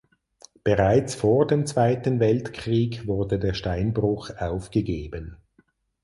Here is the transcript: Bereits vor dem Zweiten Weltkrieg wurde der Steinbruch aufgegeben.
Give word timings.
Bereits 0.63 1.13
vor 1.13 1.45
dem 1.45 1.67
Zweiten 1.67 2.19
Weltkrieg 2.19 3.05
wurde 3.05 3.37
der 3.37 3.53
Steinbruch 3.53 4.31
aufgegeben. 4.35 5.37